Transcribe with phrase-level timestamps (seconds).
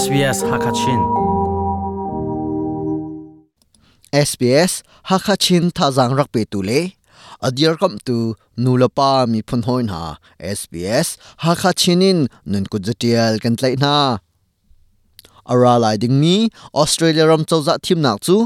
[0.00, 1.00] SBS Hakachin
[4.28, 4.72] SBS
[5.10, 6.80] Hakachin thazang rak pe tu le
[7.46, 8.16] adir kam tu
[8.64, 10.04] nulapa mi phun hoin ha
[10.40, 11.08] SBS
[11.44, 12.18] Hakachinin
[12.50, 13.94] nun ku jatial kan tlai na
[15.52, 16.36] ara lai ding mi
[16.82, 18.36] Australia ram chawza thim nak chu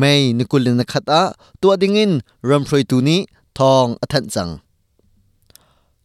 [0.00, 1.22] mai nikulin khata
[1.60, 2.12] tu dingin
[2.48, 3.16] ram throi tu ni
[3.58, 4.52] thong athan chang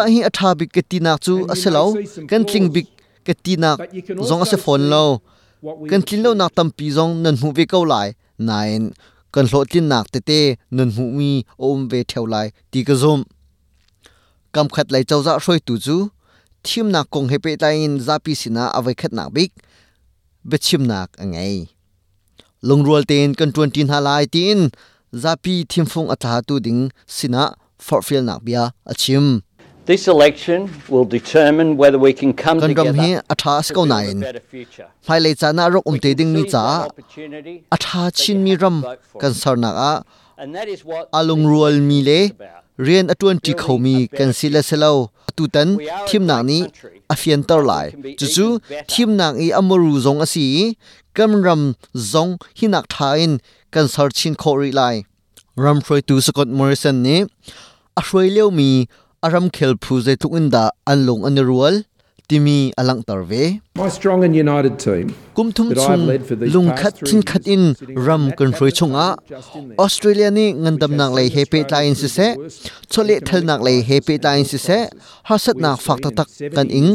[1.61, 2.87] flaws, bik
[3.23, 5.21] ke tinak but you can zong also ase phone see lo
[5.61, 8.07] what we kan have tlin lo nak tampi zong nan hu ve ko lai?
[8.37, 8.93] Nain.
[9.33, 10.39] Kan hlo tlin nak te te
[10.71, 12.47] nan hu mi om ve theu lai.
[12.71, 13.21] Ti ka zum.
[14.53, 15.97] Kam khat lai chawza hroi tu chu.
[16.65, 19.51] Thim nak kong he pe lai in zapi sina avai khat nak bik.
[20.49, 21.69] Bechim nak angai
[22.67, 24.69] lungrual ten kan 20 halai tin
[25.23, 27.43] zapi thimfung atha tu ding sina
[27.87, 29.41] forfil nak bia achim
[29.85, 33.87] This election will determine whether we can come kan ram hi together atha sko a
[33.91, 34.19] nain
[35.09, 36.65] mai le cha na rok um te ding ni cha.
[37.75, 38.77] atha chin mi ram
[39.21, 39.93] kan sar nak a.
[41.19, 42.19] Alung rual mi le.
[42.77, 44.93] rian atun ti khomi kan sila selo.
[45.35, 46.59] Tu tan a thim great ni
[47.49, 47.87] tor but we lai.
[48.19, 48.47] chu chu
[48.87, 50.77] thim nak i amuru zong asi
[51.15, 51.61] kam ram
[52.13, 53.39] zong hinak thain
[53.73, 54.95] kan sar chin khori lai.
[55.63, 57.17] Ram froi tu scott morrison ni
[57.99, 58.87] a hroi leu mi
[59.25, 61.75] aram khel phu ze tu inda anlong an rual
[62.31, 63.59] timi alang tarve.
[63.75, 66.07] My strong and united team kum thum chung
[66.53, 67.75] lung khat thin khat in
[68.07, 71.59] ram kan just in there, australia ni ngandam which nak has lei seen he pe
[71.59, 72.27] Australia tain si se
[72.93, 75.77] chole thel nak lei he pe economic tain si se crisis har sat we nak
[75.85, 76.89] fak tak in tak 70 kan ing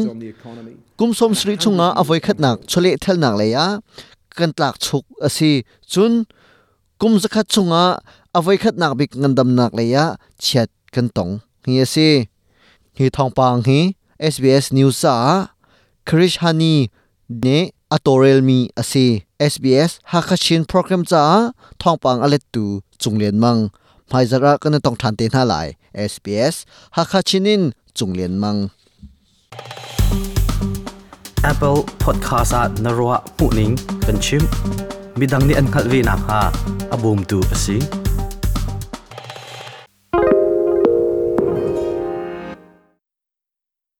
[0.97, 3.65] kum som sri chunga avoi khat nak chole thel nak le ya
[4.37, 5.51] kan tlak chuk asi
[5.91, 6.13] chun
[7.01, 7.83] kum zakhat chunga
[8.37, 9.71] avoi khat nak bik ngandam nak
[10.95, 11.29] กันตง
[11.63, 12.09] เฮียซี
[12.97, 13.79] ฮีทองปังฮี
[14.33, 15.17] SBS News อะ
[16.07, 16.75] คริชฮานี
[17.41, 17.47] เน
[17.91, 19.07] อะตเรลมีอาซี
[19.51, 21.23] SBS ฮักชินโปรแกรมจ้า
[21.81, 22.65] ทองปังอเลตู
[23.01, 23.57] จุงเลียนมัง
[24.07, 25.67] ไพยจาะกันต้องทันเตน่าหลาย
[26.11, 26.55] SBS
[26.95, 27.61] ฮักชินิน
[27.97, 28.57] จุงเลียนมัง
[31.51, 33.73] Apple Podcast at Narwa Puning
[34.05, 34.43] Kanchim
[35.19, 36.39] Bidang ni an khalwi na ha
[36.95, 37.77] abum tu asi